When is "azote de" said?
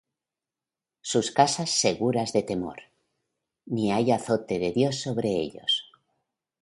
4.11-4.71